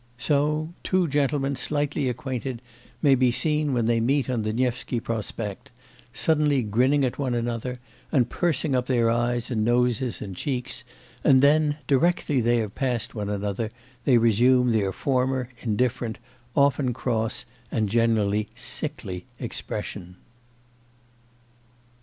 [0.17, 2.63] So two gentlemen slightly acquainted
[3.03, 5.69] may be seen when they meet on the Nevsky Prospect
[6.11, 7.77] suddenly grinning at one another
[8.11, 10.83] and pursing up their eyes and noses and cheeks,
[11.23, 13.69] and then, directly they have passed one another,
[14.03, 16.17] they resume their former indifferent,
[16.55, 20.15] often cross, and generally sickly, expression.